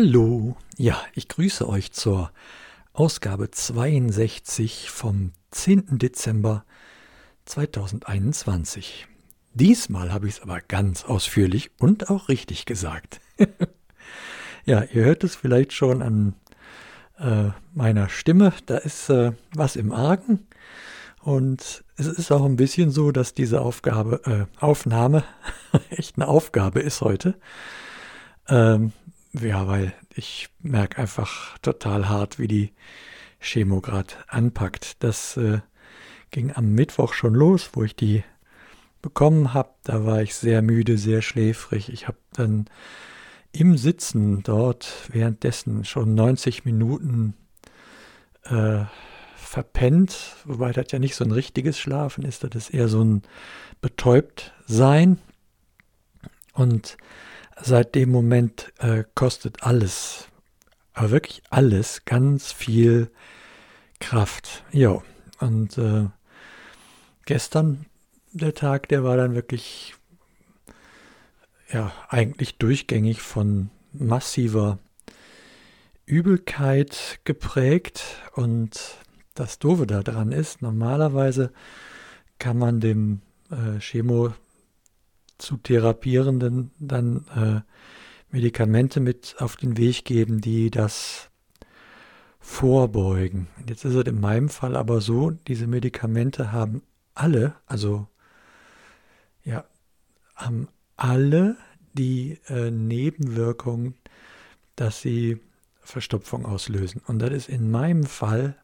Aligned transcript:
Hallo, 0.00 0.54
ja, 0.76 0.96
ich 1.14 1.26
grüße 1.26 1.68
euch 1.68 1.90
zur 1.90 2.30
Ausgabe 2.92 3.50
62 3.50 4.92
vom 4.92 5.32
10. 5.50 5.98
Dezember 5.98 6.64
2021. 7.46 9.08
Diesmal 9.54 10.12
habe 10.12 10.28
ich 10.28 10.34
es 10.34 10.40
aber 10.40 10.60
ganz 10.60 11.04
ausführlich 11.04 11.72
und 11.80 12.10
auch 12.10 12.28
richtig 12.28 12.64
gesagt. 12.64 13.20
ja, 14.64 14.84
ihr 14.84 15.04
hört 15.04 15.24
es 15.24 15.34
vielleicht 15.34 15.72
schon 15.72 16.00
an 16.00 16.34
äh, 17.18 17.50
meiner 17.74 18.08
Stimme, 18.08 18.52
da 18.66 18.76
ist 18.76 19.10
äh, 19.10 19.32
was 19.52 19.74
im 19.74 19.90
Argen. 19.90 20.46
Und 21.22 21.82
es 21.96 22.06
ist 22.06 22.30
auch 22.30 22.44
ein 22.44 22.54
bisschen 22.54 22.92
so, 22.92 23.10
dass 23.10 23.34
diese 23.34 23.62
Aufgabe, 23.62 24.20
äh, 24.26 24.64
Aufnahme 24.64 25.24
echt 25.90 26.18
eine 26.18 26.28
Aufgabe 26.28 26.78
ist 26.78 27.00
heute. 27.00 27.34
Ähm, 28.46 28.92
ja, 29.32 29.66
weil 29.66 29.92
ich 30.14 30.48
merke 30.60 30.98
einfach 30.98 31.58
total 31.58 32.08
hart, 32.08 32.38
wie 32.38 32.48
die 32.48 32.72
Chemo 33.40 33.80
gerade 33.80 34.14
anpackt. 34.28 35.02
Das 35.02 35.36
äh, 35.36 35.60
ging 36.30 36.52
am 36.52 36.72
Mittwoch 36.72 37.12
schon 37.12 37.34
los, 37.34 37.70
wo 37.74 37.84
ich 37.84 37.94
die 37.94 38.24
bekommen 39.02 39.54
habe. 39.54 39.70
Da 39.84 40.04
war 40.04 40.22
ich 40.22 40.34
sehr 40.34 40.62
müde, 40.62 40.98
sehr 40.98 41.22
schläfrig. 41.22 41.92
Ich 41.92 42.08
habe 42.08 42.18
dann 42.32 42.66
im 43.52 43.76
Sitzen 43.76 44.42
dort 44.42 45.08
währenddessen 45.10 45.84
schon 45.84 46.14
90 46.14 46.64
Minuten 46.64 47.34
äh, 48.44 48.84
verpennt, 49.36 50.36
wobei 50.44 50.72
das 50.72 50.92
ja 50.92 50.98
nicht 50.98 51.14
so 51.14 51.24
ein 51.24 51.32
richtiges 51.32 51.78
Schlafen 51.78 52.24
ist, 52.24 52.44
das 52.44 52.54
ist 52.54 52.74
eher 52.74 52.88
so 52.88 53.02
ein 53.02 53.22
betäubt 53.80 54.52
sein. 54.66 55.18
Und 56.52 56.98
seit 57.62 57.94
dem 57.94 58.10
Moment 58.10 58.72
äh, 58.78 59.04
kostet 59.14 59.62
alles, 59.62 60.28
aber 60.94 61.10
wirklich 61.10 61.42
alles, 61.50 62.04
ganz 62.04 62.52
viel 62.52 63.10
Kraft. 64.00 64.64
Ja, 64.72 65.02
und 65.40 65.78
äh, 65.78 66.06
gestern 67.26 67.86
der 68.32 68.54
Tag, 68.54 68.88
der 68.88 69.04
war 69.04 69.16
dann 69.16 69.34
wirklich, 69.34 69.94
ja, 71.72 71.92
eigentlich 72.08 72.58
durchgängig 72.58 73.20
von 73.22 73.70
massiver 73.92 74.78
Übelkeit 76.06 77.20
geprägt. 77.24 78.02
Und 78.34 78.96
das 79.34 79.58
Doofe 79.58 79.86
daran 79.86 80.32
ist, 80.32 80.62
normalerweise 80.62 81.52
kann 82.38 82.58
man 82.58 82.80
dem 82.80 83.20
äh, 83.50 83.78
Chemo 83.80 84.32
zu 85.38 85.56
Therapierenden 85.56 86.72
dann 86.78 87.24
äh, 87.34 87.60
Medikamente 88.30 89.00
mit 89.00 89.36
auf 89.38 89.56
den 89.56 89.76
Weg 89.76 90.04
geben, 90.04 90.40
die 90.40 90.70
das 90.70 91.30
vorbeugen. 92.40 93.48
Jetzt 93.66 93.84
ist 93.84 93.94
es 93.94 94.06
in 94.06 94.20
meinem 94.20 94.48
Fall 94.48 94.76
aber 94.76 95.00
so, 95.00 95.30
diese 95.30 95.66
Medikamente 95.66 96.52
haben 96.52 96.82
alle, 97.14 97.54
also 97.66 98.06
ja, 99.44 99.64
haben 100.34 100.68
alle 100.96 101.56
die 101.94 102.38
äh, 102.48 102.70
Nebenwirkung, 102.70 103.94
dass 104.76 105.00
sie 105.00 105.40
Verstopfung 105.80 106.44
auslösen. 106.44 107.00
Und 107.06 107.18
das 107.20 107.30
ist 107.32 107.48
in 107.48 107.70
meinem 107.70 108.04
Fall 108.04 108.56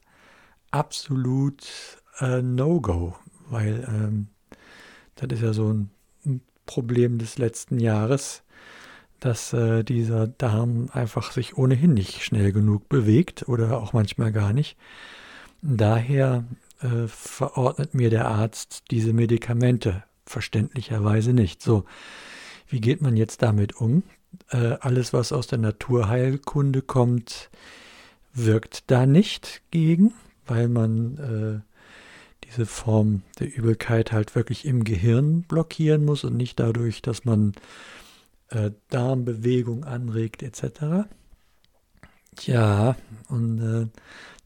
absolut 0.70 1.66
äh, 2.20 2.42
No-Go, 2.42 3.16
weil 3.48 3.86
ähm, 3.88 4.28
das 5.16 5.32
ist 5.32 5.43
ja 5.43 5.53
so 5.53 5.72
ein 5.72 5.91
Problem 6.66 7.19
des 7.19 7.38
letzten 7.38 7.78
Jahres, 7.78 8.42
dass 9.20 9.52
äh, 9.52 9.84
dieser 9.84 10.26
Darm 10.26 10.88
einfach 10.92 11.32
sich 11.32 11.56
ohnehin 11.56 11.94
nicht 11.94 12.22
schnell 12.22 12.52
genug 12.52 12.88
bewegt 12.88 13.48
oder 13.48 13.80
auch 13.80 13.92
manchmal 13.92 14.32
gar 14.32 14.52
nicht. 14.52 14.76
Daher 15.62 16.44
äh, 16.80 17.06
verordnet 17.06 17.94
mir 17.94 18.10
der 18.10 18.26
Arzt 18.26 18.84
diese 18.91 19.12
Medikamente 19.12 20.04
verständlicherweise 20.26 21.32
nicht. 21.32 21.62
So, 21.62 21.84
wie 22.69 22.80
geht 22.80 23.00
man 23.00 23.16
jetzt 23.16 23.42
damit 23.42 23.76
um? 23.76 24.03
Äh, 24.50 24.76
alles, 24.80 25.12
was 25.12 25.32
aus 25.32 25.47
der 25.47 25.58
Naturheilkunde 25.58 26.82
kommt, 26.82 27.50
wirkt 28.34 28.91
da 28.91 29.06
nicht 29.06 29.62
gegen, 29.70 30.12
weil 30.47 30.69
man 30.69 31.62
äh, 31.64 31.73
diese 32.47 32.66
Form 32.66 33.22
der 33.38 33.55
Übelkeit 33.55 34.12
halt 34.12 34.34
wirklich 34.34 34.65
im 34.65 34.84
Gehirn 34.84 35.43
blockieren 35.43 36.05
muss 36.05 36.25
und 36.25 36.37
nicht 36.37 36.60
dadurch, 36.60 37.03
dass 37.03 37.25
man 37.25 37.55
äh, 38.50 38.71
Darmbewegung 38.91 39.84
anregt 39.84 40.43
etc. 40.43 41.09
Tja, 42.37 42.97
und 43.28 43.60
äh, 43.60 43.87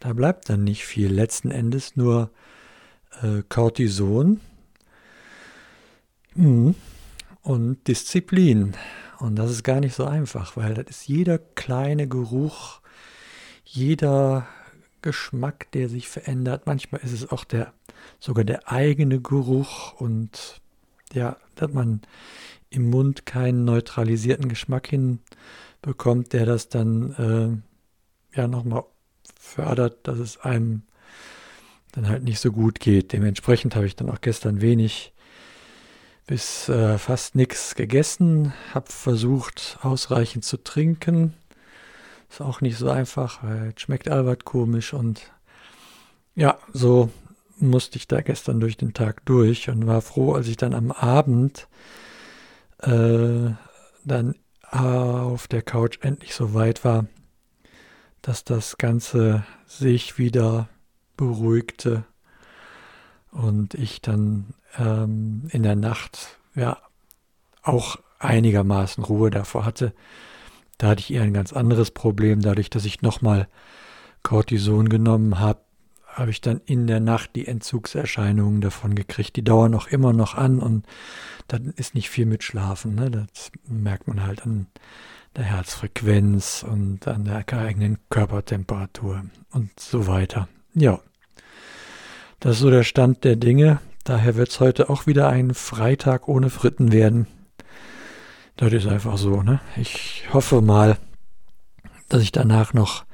da 0.01 0.13
bleibt 0.13 0.49
dann 0.49 0.65
nicht 0.65 0.85
viel. 0.85 1.13
Letzten 1.13 1.51
Endes 1.51 1.97
nur 1.97 2.31
äh, 3.23 3.43
Cortison 3.49 4.41
mhm. 6.35 6.75
und 7.43 7.87
Disziplin. 7.87 8.75
Und 9.19 9.37
das 9.37 9.51
ist 9.51 9.65
gar 9.65 9.81
nicht 9.81 9.95
so 9.95 10.05
einfach, 10.05 10.57
weil 10.57 10.75
das 10.75 10.87
ist 10.89 11.09
jeder 11.09 11.39
kleine 11.39 12.07
Geruch, 12.07 12.81
jeder 13.65 14.47
Geschmack, 15.03 15.71
der 15.73 15.89
sich 15.89 16.09
verändert. 16.09 16.67
Manchmal 16.67 17.01
ist 17.03 17.13
es 17.13 17.31
auch 17.31 17.45
der 17.45 17.73
sogar 18.21 18.45
der 18.45 18.71
eigene 18.71 19.21
Geruch 19.21 19.93
und 20.01 20.61
ja, 21.13 21.37
dass 21.55 21.73
man 21.73 22.03
im 22.71 22.91
Mund 22.91 23.27
keinen 23.27 23.65
neutralisierten 23.65 24.49
Geschmack 24.49 24.89
hinbekommt, 24.89 26.33
der 26.33 26.47
das 26.47 26.69
dann 26.69 27.63
äh, 28.35 28.39
ja 28.39 28.47
nochmal 28.47 28.85
fördert, 29.39 30.07
dass 30.07 30.19
es 30.19 30.39
einem 30.39 30.83
dann 31.93 32.09
halt 32.09 32.23
nicht 32.23 32.41
so 32.41 32.53
gut 32.53 32.81
geht. 32.81 33.13
Dementsprechend 33.13 33.75
habe 33.75 33.87
ich 33.87 33.97
dann 33.97 34.11
auch 34.11 34.21
gestern 34.21 34.61
wenig 34.61 35.13
bis 36.27 36.69
äh, 36.69 36.99
fast 36.99 37.35
nichts 37.35 37.75
gegessen, 37.75 38.53
habe 38.75 38.93
versucht 38.93 39.79
ausreichend 39.81 40.45
zu 40.45 40.59
trinken. 40.59 41.35
Ist 42.29 42.43
auch 42.43 42.61
nicht 42.61 42.77
so 42.77 42.91
einfach, 42.91 43.43
weil 43.43 43.73
es 43.75 43.81
schmeckt 43.81 44.11
allweit 44.11 44.45
komisch 44.45 44.93
und 44.93 45.33
ja, 46.35 46.59
so 46.73 47.11
musste 47.61 47.97
ich 47.97 48.09
da 48.09 48.21
gestern 48.21 48.61
durch 48.61 48.77
den 48.77 48.95
Tag 48.95 49.25
durch 49.25 49.69
und 49.69 49.87
war 49.87 50.01
froh, 50.01 50.35
als 50.35 50.49
ich 50.49 50.57
dann 50.57 50.75
am 50.75 50.93
Abend 50.93 51.69
äh, 52.81 53.51
dann 54.05 54.35
auf 54.71 55.49
der 55.49 55.63
Couch 55.63 55.99
endlich 56.03 56.35
so 56.35 56.55
weit 56.55 56.85
war, 56.85 57.07
dass 58.23 58.45
das 58.45 58.77
Ganze 58.77 59.45
sich 59.67 60.19
wieder 60.19 60.69
beruhigte 61.17 62.05
und 63.31 63.75
ich 63.75 64.03
dann 64.03 64.55
ähm, 64.77 65.49
in 65.51 65.63
der 65.63 65.77
Nacht 65.77 66.39
ja 66.55 66.79
auch 67.63 67.99
einigermaßen 68.19 69.05
Ruhe 69.05 69.31
davor 69.31 69.65
hatte. 69.65 69.95
Da 70.77 70.89
hatte 70.89 71.01
ich 71.01 71.13
eher 71.13 71.23
ein 71.23 71.35
ganz 71.35 71.53
anderes 71.53 71.91
Problem, 71.91 72.41
dadurch, 72.41 72.71
dass 72.71 72.85
ich 72.85 73.03
nochmal 73.03 73.49
Cortison 74.23 74.89
genommen 74.89 75.39
habe, 75.39 75.61
habe 76.19 76.31
ich 76.31 76.41
dann 76.41 76.61
in 76.67 76.87
der 76.87 77.01
Nacht 77.01 77.31
die 77.37 77.47
Entzugserscheinungen 77.47 78.61
davon 78.61 78.95
gekriegt. 78.95 79.37
Die 79.37 79.45
dauern 79.45 79.75
auch 79.75 79.87
immer 79.87 80.13
noch 80.13 80.35
an 80.35 80.59
und 80.59 80.85
dann 81.47 81.73
ist 81.77 81.95
nicht 81.95 82.11
viel 82.11 82.27
mit 82.27 82.43
Schlafen. 82.43 82.97
Ne? 82.97 83.11
Das 83.11 83.53
merkt 83.67 84.09
man 84.09 84.27
halt 84.27 84.43
an 84.43 84.67
der 85.37 85.45
Herzfrequenz 85.45 86.65
und 86.69 87.07
an 87.07 87.25
der 87.25 87.45
eigenen 87.53 87.99
Körpertemperatur 88.11 89.25
und 89.53 89.79
so 89.79 90.07
weiter. 90.09 90.49
Ja, 90.75 91.01
das 92.41 92.57
ist 92.57 92.61
so 92.61 92.71
der 92.71 92.85
Stand 92.85 93.25
der 93.25 93.37
Dinge. 93.37 93.81
Daher 94.05 94.37
wird 94.37 94.49
es 94.49 94.61
heute 94.61 94.91
auch 94.91 95.07
wieder 95.07 95.29
ein 95.29 95.55
Freitag 95.55 96.29
ohne 96.29 96.51
Fritten 96.51 96.93
werden. 96.93 97.27
Das 98.57 98.73
ist 98.73 98.87
einfach 98.87 99.19
so. 99.19 99.43
Ne? 99.43 99.61
Ich 99.77 100.25
hoffe 100.33 100.63
mal, 100.63 100.99
dass 102.09 102.23
ich 102.23 102.33
danach 102.33 102.75
noch 102.75 103.05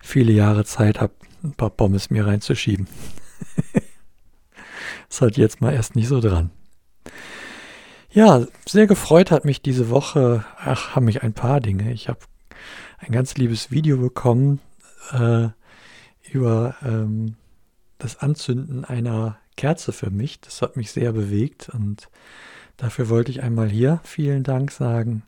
viele 0.00 0.32
Jahre 0.32 0.64
Zeit 0.64 1.00
habe, 1.00 1.12
ein 1.42 1.52
paar 1.52 1.70
Pommes 1.70 2.10
mir 2.10 2.26
reinzuschieben. 2.26 2.86
ist 5.10 5.20
halt 5.20 5.36
jetzt 5.36 5.60
mal 5.60 5.72
erst 5.72 5.96
nicht 5.96 6.08
so 6.08 6.20
dran. 6.20 6.50
Ja, 8.10 8.46
sehr 8.66 8.86
gefreut 8.86 9.30
hat 9.30 9.44
mich 9.44 9.60
diese 9.60 9.90
Woche, 9.90 10.44
ach, 10.58 10.94
haben 10.94 11.04
mich 11.04 11.22
ein 11.22 11.34
paar 11.34 11.60
Dinge. 11.60 11.92
Ich 11.92 12.08
habe 12.08 12.20
ein 12.98 13.12
ganz 13.12 13.36
liebes 13.36 13.70
Video 13.70 13.98
bekommen 13.98 14.60
äh, 15.12 15.48
über 16.30 16.76
ähm, 16.82 17.36
das 17.98 18.20
Anzünden 18.20 18.84
einer 18.84 19.38
Kerze 19.56 19.92
für 19.92 20.10
mich. 20.10 20.40
Das 20.40 20.62
hat 20.62 20.76
mich 20.76 20.92
sehr 20.92 21.12
bewegt 21.12 21.68
und 21.68 22.08
dafür 22.76 23.08
wollte 23.08 23.30
ich 23.30 23.42
einmal 23.42 23.68
hier 23.68 24.00
vielen 24.04 24.42
Dank 24.42 24.70
sagen. 24.70 25.22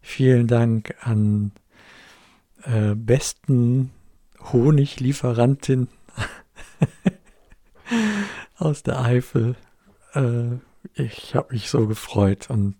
Vielen 0.00 0.46
Dank 0.46 0.94
an 1.00 1.52
äh, 2.62 2.94
besten 2.94 3.90
Honiglieferantin 4.52 5.88
aus 8.58 8.82
der 8.82 9.00
Eifel. 9.00 9.56
Äh, 10.14 10.56
ich 10.94 11.34
habe 11.34 11.52
mich 11.52 11.68
so 11.68 11.86
gefreut 11.86 12.50
und 12.50 12.76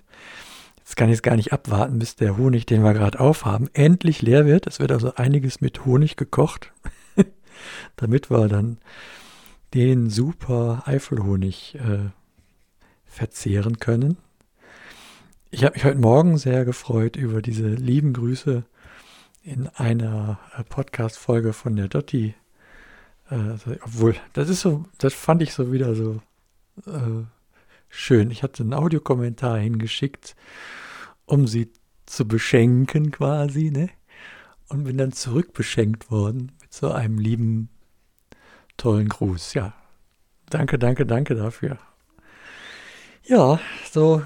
Jetzt 0.86 0.94
kann 0.94 1.08
ich 1.08 1.14
es 1.14 1.22
gar 1.22 1.34
nicht 1.34 1.52
abwarten, 1.52 1.98
bis 1.98 2.14
der 2.14 2.36
Honig, 2.36 2.64
den 2.64 2.84
wir 2.84 2.94
gerade 2.94 3.18
aufhaben, 3.18 3.68
endlich 3.72 4.22
leer 4.22 4.46
wird. 4.46 4.68
Es 4.68 4.78
wird 4.78 4.92
also 4.92 5.16
einiges 5.16 5.60
mit 5.60 5.84
Honig 5.84 6.14
gekocht, 6.14 6.72
damit 7.96 8.30
wir 8.30 8.46
dann 8.46 8.78
den 9.74 10.10
super 10.10 10.84
Eifelhonig 10.86 11.74
äh, 11.74 12.10
verzehren 13.04 13.80
können. 13.80 14.16
Ich 15.50 15.64
habe 15.64 15.74
mich 15.74 15.84
heute 15.84 15.98
Morgen 15.98 16.38
sehr 16.38 16.64
gefreut 16.64 17.16
über 17.16 17.42
diese 17.42 17.66
lieben 17.66 18.12
Grüße 18.12 18.62
in 19.46 19.68
einer 19.68 20.40
äh, 20.58 20.64
Podcast-Folge 20.64 21.52
von 21.52 21.76
der 21.76 21.86
Dotti. 21.86 22.34
Äh, 23.30 23.34
also, 23.34 23.76
obwohl, 23.84 24.16
das 24.32 24.48
ist 24.48 24.60
so, 24.60 24.84
das 24.98 25.14
fand 25.14 25.40
ich 25.40 25.54
so 25.54 25.72
wieder 25.72 25.94
so 25.94 26.20
äh, 26.86 27.24
schön. 27.88 28.32
Ich 28.32 28.42
hatte 28.42 28.64
einen 28.64 28.74
Audiokommentar 28.74 29.58
hingeschickt, 29.58 30.34
um 31.26 31.46
sie 31.46 31.70
zu 32.06 32.26
beschenken 32.26 33.12
quasi, 33.12 33.70
ne? 33.70 33.88
Und 34.68 34.82
bin 34.82 34.98
dann 34.98 35.12
zurückbeschenkt 35.12 36.10
worden 36.10 36.50
mit 36.60 36.74
so 36.74 36.90
einem 36.90 37.18
lieben, 37.18 37.68
tollen 38.76 39.08
Gruß. 39.08 39.54
Ja, 39.54 39.74
danke, 40.50 40.76
danke, 40.76 41.06
danke 41.06 41.36
dafür. 41.36 41.78
Ja, 43.22 43.60
so 43.92 44.24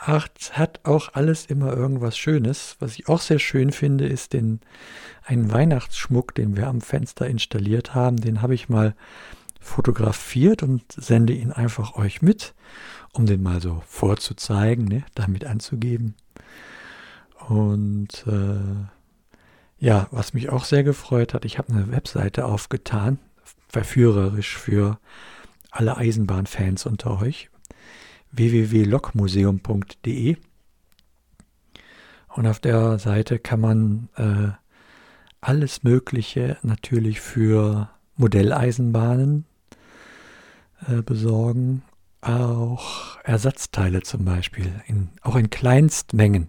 hat, 0.00 0.52
hat 0.54 0.80
auch 0.84 1.10
alles 1.12 1.44
immer 1.46 1.76
irgendwas 1.76 2.16
Schönes. 2.16 2.76
Was 2.80 2.98
ich 2.98 3.08
auch 3.08 3.20
sehr 3.20 3.38
schön 3.38 3.70
finde, 3.70 4.06
ist 4.06 4.32
den 4.32 4.60
einen 5.24 5.52
Weihnachtsschmuck, 5.52 6.34
den 6.34 6.56
wir 6.56 6.68
am 6.68 6.80
Fenster 6.80 7.26
installiert 7.26 7.94
haben. 7.94 8.16
Den 8.16 8.40
habe 8.40 8.54
ich 8.54 8.70
mal 8.70 8.94
fotografiert 9.60 10.62
und 10.62 10.82
sende 10.90 11.34
ihn 11.34 11.52
einfach 11.52 11.96
euch 11.96 12.22
mit, 12.22 12.54
um 13.12 13.26
den 13.26 13.42
mal 13.42 13.60
so 13.60 13.82
vorzuzeigen, 13.86 14.86
ne, 14.86 15.04
damit 15.14 15.44
anzugeben. 15.44 16.14
Und 17.48 18.24
äh, 18.26 19.84
ja, 19.84 20.08
was 20.10 20.32
mich 20.32 20.48
auch 20.48 20.64
sehr 20.64 20.82
gefreut 20.82 21.34
hat, 21.34 21.44
ich 21.44 21.58
habe 21.58 21.72
eine 21.72 21.92
Webseite 21.92 22.46
aufgetan, 22.46 23.18
verführerisch 23.68 24.56
für 24.56 24.98
alle 25.70 25.98
Eisenbahnfans 25.98 26.86
unter 26.86 27.20
euch 27.20 27.50
www.lokmuseum.de. 28.32 30.36
Und 32.28 32.46
auf 32.46 32.60
der 32.60 32.98
Seite 32.98 33.38
kann 33.38 33.60
man 33.60 34.08
äh, 34.16 34.50
alles 35.40 35.82
Mögliche 35.82 36.58
natürlich 36.62 37.20
für 37.20 37.90
Modelleisenbahnen 38.16 39.44
äh, 40.86 41.02
besorgen, 41.02 41.82
auch 42.20 43.18
Ersatzteile 43.24 44.02
zum 44.02 44.24
Beispiel, 44.24 44.72
in, 44.86 45.08
auch 45.22 45.36
in 45.36 45.50
Kleinstmengen. 45.50 46.48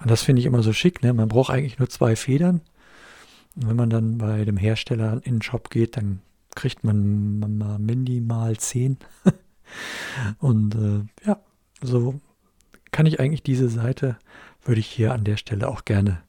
Und 0.00 0.10
das 0.10 0.22
finde 0.22 0.40
ich 0.40 0.46
immer 0.46 0.62
so 0.62 0.72
schick. 0.72 1.02
Ne? 1.02 1.12
Man 1.12 1.28
braucht 1.28 1.52
eigentlich 1.52 1.78
nur 1.78 1.88
zwei 1.88 2.16
Federn. 2.16 2.60
Und 3.56 3.68
wenn 3.68 3.76
man 3.76 3.90
dann 3.90 4.18
bei 4.18 4.44
dem 4.44 4.56
Hersteller 4.56 5.20
in 5.24 5.36
den 5.36 5.42
Shop 5.42 5.70
geht, 5.70 5.96
dann 5.96 6.20
kriegt 6.54 6.84
man 6.84 7.58
mal 7.58 7.78
minimal 7.78 8.56
zehn. 8.56 8.98
Und 10.38 10.74
äh, 10.74 11.26
ja, 11.26 11.40
so 11.80 12.20
kann 12.90 13.06
ich 13.06 13.20
eigentlich 13.20 13.42
diese 13.42 13.68
Seite, 13.68 14.16
würde 14.64 14.80
ich 14.80 14.86
hier 14.86 15.12
an 15.12 15.24
der 15.24 15.36
Stelle 15.36 15.68
auch 15.68 15.84
gerne 15.84 16.22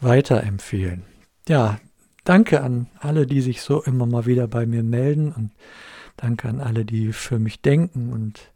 weiterempfehlen. 0.00 1.04
Ja, 1.48 1.78
danke 2.24 2.60
an 2.62 2.88
alle, 3.00 3.26
die 3.26 3.40
sich 3.40 3.62
so 3.62 3.82
immer 3.82 4.06
mal 4.06 4.26
wieder 4.26 4.46
bei 4.46 4.66
mir 4.66 4.82
melden 4.82 5.32
und 5.32 5.52
danke 6.16 6.48
an 6.48 6.60
alle, 6.60 6.84
die 6.84 7.12
für 7.12 7.38
mich 7.38 7.62
denken 7.62 8.12
und 8.12 8.52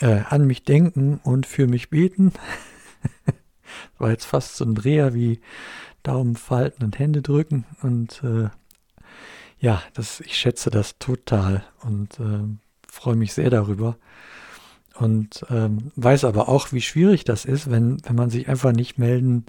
äh, 0.00 0.22
an 0.28 0.46
mich 0.46 0.64
denken 0.64 1.20
und 1.22 1.46
für 1.46 1.66
mich 1.66 1.90
beten. 1.90 2.32
War 3.98 4.10
jetzt 4.10 4.26
fast 4.26 4.56
so 4.56 4.64
ein 4.64 4.74
Dreher 4.74 5.14
wie 5.14 5.40
Daumen 6.02 6.36
falten 6.36 6.84
und 6.84 6.98
Hände 6.98 7.22
drücken 7.22 7.64
und 7.82 8.22
äh, 8.22 8.50
ja, 9.64 9.82
das, 9.94 10.20
ich 10.20 10.36
schätze 10.36 10.68
das 10.68 10.98
total 10.98 11.64
und 11.80 12.20
äh, 12.20 12.42
freue 12.86 13.16
mich 13.16 13.32
sehr 13.32 13.48
darüber. 13.48 13.96
Und 14.94 15.46
ähm, 15.48 15.90
weiß 15.96 16.24
aber 16.24 16.50
auch, 16.50 16.72
wie 16.72 16.82
schwierig 16.82 17.24
das 17.24 17.46
ist, 17.46 17.70
wenn, 17.70 17.96
wenn 18.04 18.14
man 18.14 18.28
sich 18.28 18.46
einfach 18.46 18.72
nicht 18.72 18.98
melden 18.98 19.46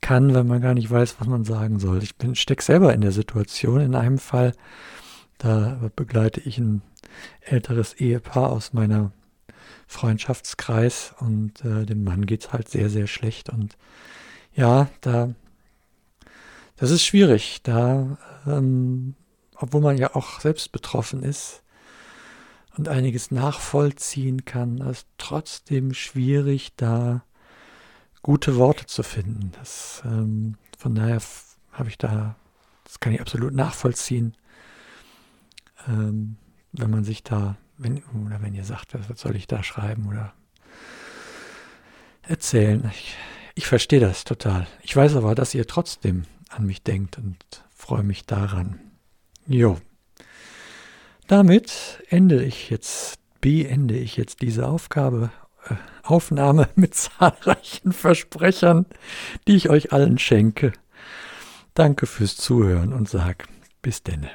kann, 0.00 0.34
wenn 0.34 0.48
man 0.48 0.60
gar 0.60 0.74
nicht 0.74 0.90
weiß, 0.90 1.20
was 1.20 1.28
man 1.28 1.44
sagen 1.44 1.78
soll. 1.78 2.02
Ich 2.02 2.16
bin 2.16 2.34
stecke 2.34 2.62
selber 2.62 2.92
in 2.92 3.02
der 3.02 3.12
Situation. 3.12 3.80
In 3.80 3.94
einem 3.94 4.18
Fall, 4.18 4.52
da 5.38 5.90
begleite 5.94 6.40
ich 6.40 6.58
ein 6.58 6.82
älteres 7.40 7.94
Ehepaar 7.94 8.50
aus 8.50 8.72
meiner 8.72 9.12
Freundschaftskreis 9.86 11.14
und 11.20 11.64
äh, 11.64 11.86
dem 11.86 12.02
Mann 12.02 12.26
geht 12.26 12.46
es 12.46 12.52
halt 12.52 12.68
sehr, 12.68 12.90
sehr 12.90 13.06
schlecht. 13.06 13.48
Und 13.48 13.76
ja, 14.54 14.88
da, 15.02 15.36
das 16.74 16.90
ist 16.90 17.04
schwierig. 17.04 17.60
Da 17.62 18.18
ähm, 18.44 19.14
obwohl 19.56 19.80
man 19.80 19.98
ja 19.98 20.14
auch 20.14 20.40
selbst 20.40 20.72
betroffen 20.72 21.22
ist 21.22 21.62
und 22.76 22.88
einiges 22.88 23.30
nachvollziehen 23.30 24.44
kann, 24.44 24.78
ist 24.78 25.06
trotzdem 25.18 25.94
schwierig, 25.94 26.74
da 26.76 27.22
gute 28.22 28.56
Worte 28.56 28.86
zu 28.86 29.02
finden. 29.02 29.52
Das, 29.58 30.02
ähm, 30.04 30.56
von 30.76 30.94
daher 30.94 31.20
habe 31.72 31.88
ich 31.88 31.98
da, 31.98 32.36
das 32.84 33.00
kann 33.00 33.12
ich 33.12 33.20
absolut 33.20 33.54
nachvollziehen, 33.54 34.36
ähm, 35.88 36.36
wenn 36.72 36.90
man 36.90 37.04
sich 37.04 37.22
da, 37.22 37.56
wenn, 37.78 38.02
oder 38.26 38.42
wenn 38.42 38.54
ihr 38.54 38.64
sagt, 38.64 38.94
was 39.08 39.20
soll 39.20 39.36
ich 39.36 39.46
da 39.46 39.62
schreiben 39.62 40.06
oder 40.08 40.34
erzählen. 42.22 42.90
Ich, 42.92 43.16
ich 43.54 43.66
verstehe 43.66 44.00
das 44.00 44.24
total. 44.24 44.66
Ich 44.82 44.94
weiß 44.94 45.16
aber, 45.16 45.34
dass 45.34 45.54
ihr 45.54 45.66
trotzdem 45.66 46.24
an 46.50 46.66
mich 46.66 46.82
denkt 46.82 47.18
und 47.18 47.36
freue 47.74 48.02
mich 48.02 48.26
daran. 48.26 48.80
Jo. 49.46 49.78
Damit 51.28 52.02
ende 52.08 52.42
ich 52.42 52.70
jetzt, 52.70 53.18
beende 53.40 53.96
ich 53.96 54.16
jetzt 54.16 54.42
diese 54.42 54.66
Aufgabe, 54.68 55.30
äh, 55.68 55.74
Aufnahme 56.02 56.68
mit 56.74 56.94
zahlreichen 56.94 57.92
Versprechern, 57.92 58.86
die 59.46 59.56
ich 59.56 59.68
euch 59.68 59.92
allen 59.92 60.18
schenke. 60.18 60.72
Danke 61.74 62.06
fürs 62.06 62.36
Zuhören 62.36 62.92
und 62.92 63.08
sag 63.08 63.46
bis 63.82 64.02
denne. 64.02 64.30